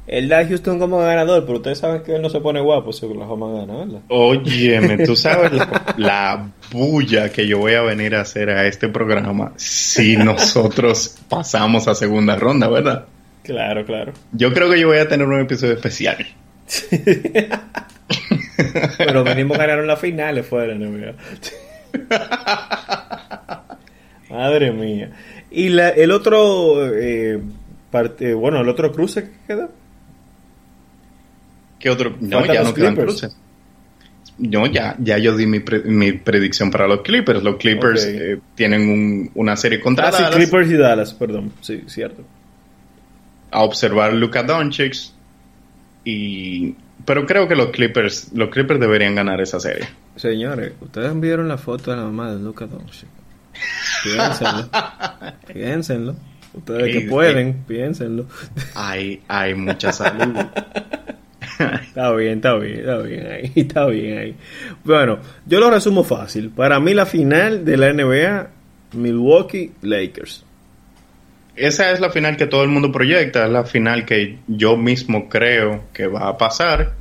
[0.09, 2.93] Él da a Houston como ganador, pero ustedes saben que él no se pone guapo
[2.93, 4.01] si Oklahoma gana, ¿verdad?
[4.09, 5.53] Óyeme, tú sabes
[5.97, 11.87] la, bulla que yo voy a venir a hacer a este programa si nosotros pasamos
[11.87, 13.05] a segunda ronda, ¿verdad?
[13.45, 14.13] Claro, claro.
[14.33, 16.27] Yo creo que yo voy a tener un episodio especial.
[18.99, 20.91] Pero venimos ganaron las finales fuera, ¿no?
[24.31, 25.11] Madre mía.
[25.51, 27.41] Y la, el otro eh,
[27.91, 29.69] parte, bueno, el otro cruce que queda.
[31.79, 32.17] ¿Qué otro?
[32.21, 33.37] No, ya no quedan cruces.
[34.37, 37.43] No, ya, ya yo di mi, mi predicción para los Clippers.
[37.43, 40.35] Los Clippers eh, tienen una serie contra ah, Dallas.
[40.35, 41.53] Sí, Clippers y Dallas, perdón.
[41.61, 42.25] Sí, cierto.
[43.53, 44.97] A observar Luka Doncic
[46.05, 46.75] y
[47.05, 49.89] pero creo que los Clippers, los Clippers deberían ganar esa serie.
[50.17, 53.09] Señores, ustedes vieron la foto de la mamá de Luka Doncic.
[54.03, 54.69] Piénsenlo.
[55.53, 56.17] piénsenlo.
[56.55, 58.27] Ustedes que pueden, piénsenlo.
[58.75, 60.37] Hay, hay mucha salud.
[61.59, 64.37] está bien, está bien, está bien ahí, está bien ahí.
[64.85, 66.51] Bueno, yo lo resumo fácil.
[66.51, 68.49] Para mí la final de la NBA,
[68.93, 70.45] Milwaukee Lakers.
[71.57, 75.29] Esa es la final que todo el mundo proyecta, es la final que yo mismo
[75.29, 76.95] creo que va a pasar.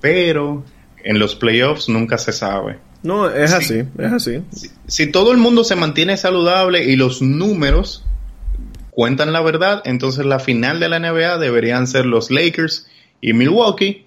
[0.00, 0.64] Pero
[1.04, 2.78] en los playoffs nunca se sabe.
[3.02, 4.42] No, es así, es así.
[4.86, 8.04] Si, todo el mundo se mantiene saludable y los números
[8.90, 12.86] cuentan la verdad, entonces la final de la NBA deberían ser los Lakers
[13.20, 14.06] y Milwaukee.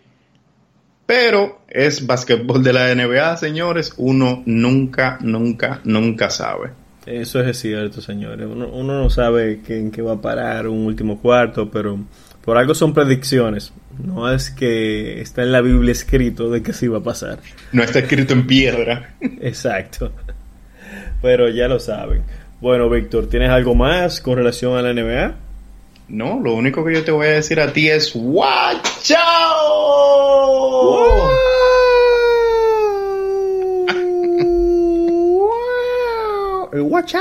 [1.05, 3.93] Pero es básquetbol de la NBA, señores.
[3.97, 6.72] Uno nunca, nunca, nunca sabe.
[7.05, 8.47] Eso es cierto, señores.
[8.49, 11.99] Uno, uno no sabe en qué va a parar un último cuarto, pero
[12.43, 13.73] por algo son predicciones.
[14.03, 17.39] No es que está en la Biblia escrito de que sí va a pasar.
[17.71, 19.15] No está escrito en piedra.
[19.41, 20.11] Exacto.
[21.21, 22.23] Pero ya lo saben.
[22.61, 25.35] Bueno, Víctor, ¿tienes algo más con relación a la NBA?
[26.07, 28.13] No, lo único que yo te voy a decir a ti es
[36.82, 37.15] ¡Watch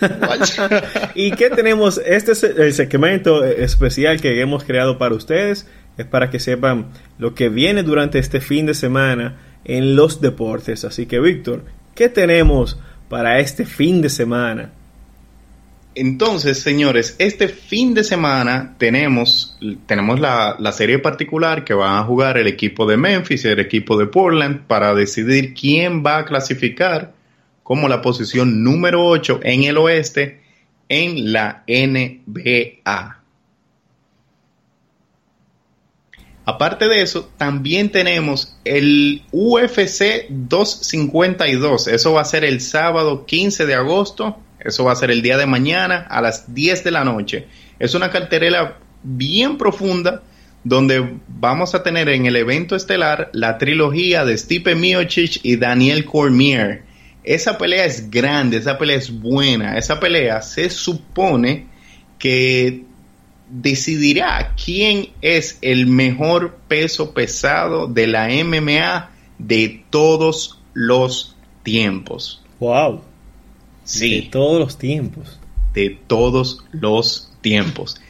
[0.00, 0.58] Watch
[1.14, 2.00] ¿Y qué tenemos?
[2.04, 5.66] Este es el segmento especial que hemos creado para ustedes.
[5.96, 10.84] Es para que sepan lo que viene durante este fin de semana en los deportes.
[10.84, 11.64] Así que, Víctor,
[11.94, 14.72] ¿qué tenemos para este fin de semana?
[15.94, 22.04] Entonces, señores, este fin de semana tenemos, tenemos la, la, serie particular que van a
[22.04, 26.24] jugar el equipo de Memphis y el equipo de Portland para decidir quién va a
[26.26, 27.15] clasificar
[27.66, 30.40] como la posición número 8 en el oeste
[30.88, 33.22] en la NBA.
[36.44, 41.88] Aparte de eso, también tenemos el UFC 252.
[41.88, 44.36] Eso va a ser el sábado 15 de agosto.
[44.60, 47.48] Eso va a ser el día de mañana a las 10 de la noche.
[47.80, 50.22] Es una carterela bien profunda
[50.62, 56.04] donde vamos a tener en el evento estelar la trilogía de Stipe Miocic y Daniel
[56.04, 56.85] Cormier
[57.26, 61.66] esa pelea es grande, esa pelea es buena, esa pelea se supone
[62.18, 62.84] que
[63.50, 72.42] decidirá quién es el mejor peso pesado de la MMA de todos los tiempos.
[72.60, 73.02] Wow.
[73.84, 74.20] Sí.
[74.20, 75.40] De todos los tiempos.
[75.74, 78.00] De todos los tiempos.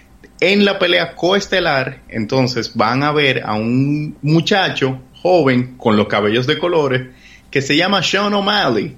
[0.41, 6.47] En la pelea coestelar, entonces van a ver a un muchacho joven con los cabellos
[6.47, 7.09] de colores
[7.51, 8.97] que se llama Sean O'Malley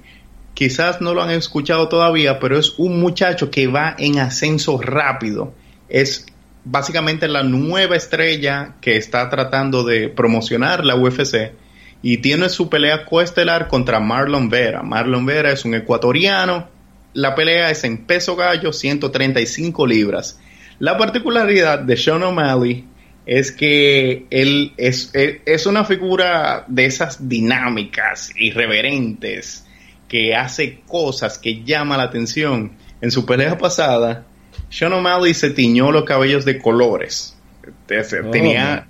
[0.59, 5.53] quizás no lo han escuchado todavía, pero es un muchacho que va en ascenso rápido.
[5.87, 6.25] Es
[6.65, 11.53] básicamente la nueva estrella que está tratando de promocionar la UFC
[12.01, 14.83] y tiene su pelea coestelar contra Marlon Vera.
[14.83, 16.67] Marlon Vera es un ecuatoriano.
[17.13, 20.41] La pelea es en peso gallo, 135 libras.
[20.77, 22.83] La particularidad de Sean O'Malley
[23.25, 29.63] es que él es, es una figura de esas dinámicas, irreverentes,
[30.09, 32.71] que hace cosas que llama la atención.
[32.99, 34.25] En su pelea pasada,
[34.69, 37.37] Sean O'Malley se tiñó los cabellos de colores.
[37.65, 38.31] Oh.
[38.31, 38.87] Tenía,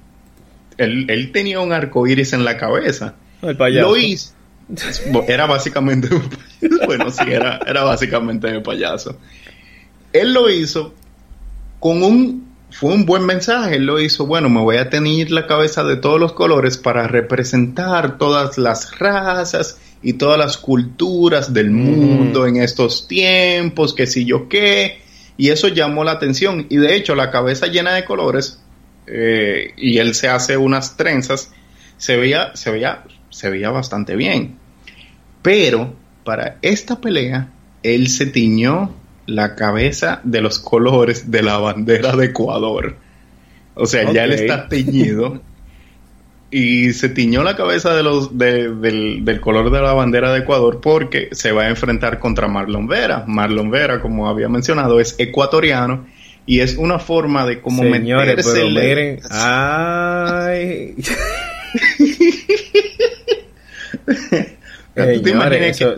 [0.78, 3.16] él, tenía un arco iris en la cabeza.
[3.42, 3.90] El payaso.
[3.90, 4.34] Lo hizo.
[5.28, 6.10] Era básicamente,
[6.86, 9.18] bueno, sí, era, era básicamente el payaso.
[10.14, 10.94] Él lo hizo
[11.80, 13.78] con un, fue un buen mensaje.
[13.78, 17.08] Él lo hizo, bueno, me voy a teñir la cabeza de todos los colores para
[17.08, 24.26] representar todas las razas y todas las culturas del mundo en estos tiempos, que si
[24.26, 25.02] yo qué,
[25.38, 26.68] y eso llamó la atención.
[26.70, 28.60] Y de hecho, la cabeza llena de colores,
[29.08, 31.52] eh, y él se hace unas trenzas,
[31.98, 34.58] se veía, se veía, se veía bastante bien.
[35.42, 37.52] Pero para esta pelea,
[37.84, 38.96] él se tiñó
[39.26, 42.98] la cabeza de los colores de la bandera de Ecuador.
[43.76, 45.42] O sea, ya él está teñido
[46.52, 51.30] y se tiñó la cabeza de los, del, color de la bandera de Ecuador porque
[51.32, 53.24] se va a enfrentar contra Marlon Vera.
[53.28, 56.08] Marlon Vera, como había mencionado, es ecuatoriano
[56.46, 60.96] y es una forma de como Señores, meterse ay.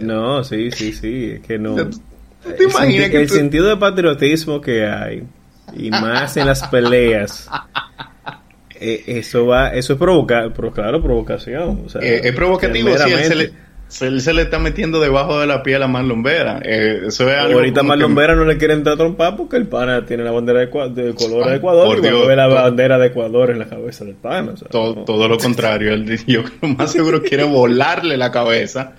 [0.02, 1.76] no, sí, sí, sí, es que no.
[1.76, 5.24] ¿Te imaginas el, que el sentido de patriotismo que hay,
[5.74, 7.50] y más en las peleas,
[8.82, 11.86] eh, eso va, eso es provocar, pero claro, provocación.
[12.02, 15.84] Eh, es provocativo, sí, él se, le, se le está metiendo debajo de la piel
[15.84, 16.60] a Marlon Vera.
[16.64, 19.68] Eh, eso es algo ahorita Marlon Vera no le quiere entrar a trompar porque el
[19.68, 23.52] pana tiene la bandera de, de color de Ecuador y ve la bandera de Ecuador
[23.52, 24.56] en la cabeza del pana.
[24.70, 28.94] todo, todo, lo contrario, él yo más seguro quiere volarle la cabeza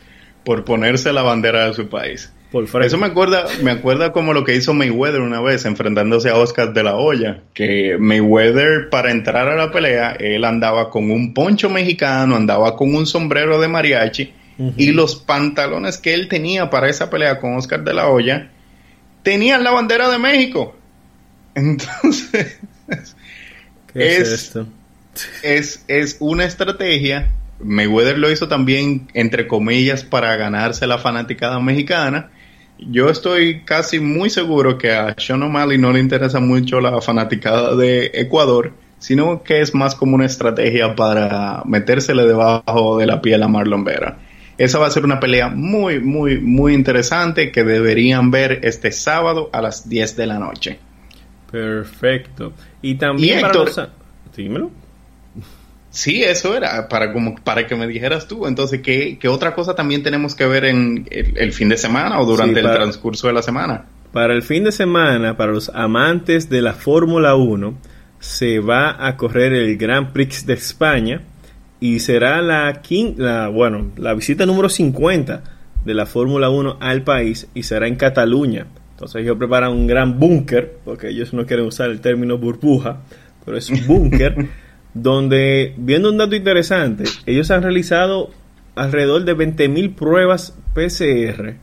[0.45, 2.33] por ponerse la bandera de su país.
[2.82, 6.74] Eso me acuerda, me acuerda como lo que hizo Mayweather una vez enfrentándose a Oscar
[6.74, 11.70] de la Hoya, que Mayweather para entrar a la pelea, él andaba con un poncho
[11.70, 14.34] mexicano, andaba con un sombrero de mariachi
[14.76, 18.50] y los pantalones que él tenía para esa pelea con Oscar de la Hoya
[19.22, 20.76] tenían la bandera de México.
[21.55, 22.59] Entonces,
[23.92, 24.66] ¿Qué es, esto?
[25.42, 27.30] es, es una estrategia.
[27.61, 32.30] Mayweather lo hizo también, entre comillas, para ganarse la fanaticada mexicana
[32.91, 37.76] yo estoy casi muy seguro que a Sean O'Malley no le interesa mucho la fanaticada
[37.76, 43.43] de Ecuador, sino que es más como una estrategia para metérsele debajo de la piel
[43.43, 44.18] a Marlon Vera.
[44.59, 49.51] Esa va a ser una pelea muy, muy, muy interesante que deberían ver este sábado
[49.53, 50.78] a las 10 de la noche.
[51.51, 52.53] Perfecto.
[52.80, 53.80] Y también para los...
[54.37, 54.70] Dímelo.
[55.93, 58.47] Sí, eso era, para, como, para que me dijeras tú.
[58.47, 62.24] Entonces, ¿qué, qué otra cosa también tenemos que ver en el, fin de semana o
[62.24, 63.84] durante el transcurso de la semana?
[64.11, 67.74] Para el fin de semana, para los amantes de la Fórmula 1,
[68.18, 71.20] se va a correr el Grand Prix de España
[71.78, 72.80] y será la,
[73.16, 75.43] la, bueno, la visita número 50
[75.84, 78.66] de la Fórmula 1 al país y será en Cataluña.
[78.93, 83.03] Entonces ellos preparan un gran búnker, porque ellos no quieren usar el término burbuja,
[83.45, 84.49] pero es un búnker.
[84.95, 88.30] Donde, viendo un dato interesante, ellos han realizado
[88.74, 91.55] alrededor de 20.000 pruebas PCR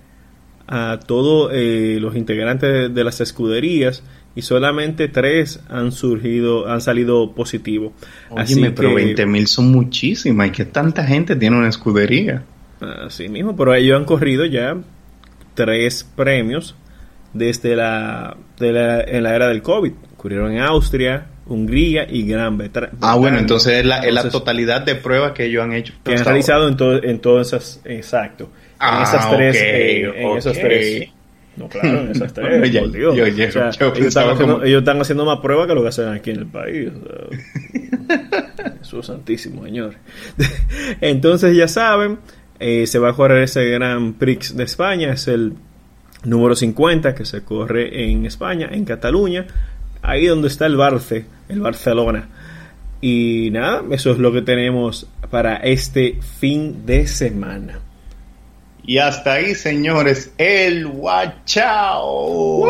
[0.68, 4.04] a todos eh, los integrantes de, las escuderías
[4.36, 7.94] y solamente tres han surgido, han salido positivos.
[8.30, 12.44] Oye, pero 20.000 son muchísimas y que tanta gente tiene una escudería.
[12.80, 14.78] Así mismo, pero ellos han corrido ya
[15.56, 16.76] tres premios
[17.34, 19.92] desde la, de la, en la era del COVID.
[20.14, 22.92] Ocurrieron en Austria, Hungría y Gran Bretaña.
[23.02, 25.94] Ah, bueno, entonces es la, es la totalidad de pruebas que ellos han hecho.
[26.04, 26.78] Que han realizado en,
[27.10, 28.46] en todas esas, exacto.
[28.46, 31.10] en ah, esas tres, eh, en esas tres.
[31.58, 32.64] No, claro, en esas tres.
[32.64, 32.88] ellos,
[34.08, 36.90] están haciendo, más pruebas que lo que hacen aquí en el país.
[38.80, 39.96] Jesús santísimo, señor.
[41.02, 42.20] Entonces, ya saben,
[42.60, 45.12] eh, se va a jugar ese Gran Prix de España.
[45.14, 45.54] Es el
[46.24, 49.48] número 50 que se corre en España, en Cataluña
[50.02, 52.30] ahí donde está el Barce, el Barcelona.
[53.02, 57.80] Y nada, eso es lo que tenemos para este fin de semana.
[58.84, 62.66] Y hasta ahí, señores, el guachao.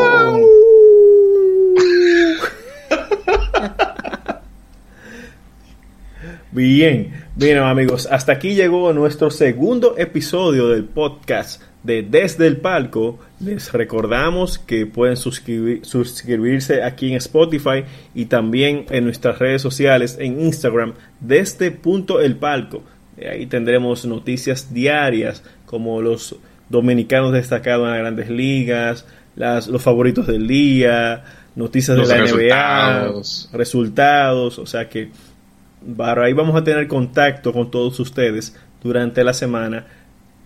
[6.51, 13.19] Bien, bien amigos, hasta aquí llegó nuestro segundo episodio del podcast de Desde el Palco.
[13.39, 20.41] Les recordamos que pueden suscribirse aquí en Spotify y también en nuestras redes sociales, en
[20.41, 22.84] Instagram, desde punto el palco.
[23.30, 26.36] Ahí tendremos noticias diarias como los
[26.69, 29.05] dominicanos destacados en las grandes ligas,
[29.36, 31.23] las, los favoritos del día,
[31.55, 33.11] noticias de la NBA,
[33.53, 35.11] resultados, o sea que
[35.97, 39.86] ahí vamos a tener contacto con todos ustedes durante la semana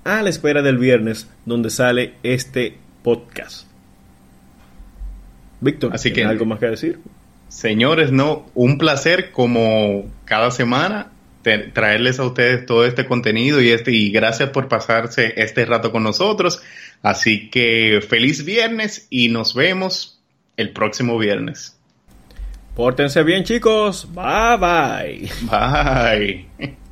[0.03, 3.67] a la espera del viernes donde sale este podcast.
[5.61, 6.99] Víctor, Así que, ¿algo más que decir?
[7.47, 11.11] Señores, no, un placer como cada semana
[11.73, 16.03] traerles a ustedes todo este contenido y este y gracias por pasarse este rato con
[16.03, 16.61] nosotros.
[17.01, 20.21] Así que feliz viernes y nos vemos
[20.57, 21.77] el próximo viernes.
[22.75, 24.07] Pórtense bien, chicos.
[24.13, 25.29] Bye bye.
[26.57, 26.75] Bye.